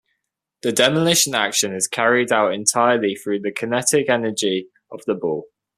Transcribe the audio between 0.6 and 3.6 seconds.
The demolition action is carried out entirely through the